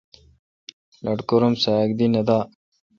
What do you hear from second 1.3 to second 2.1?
ام سہ اک دی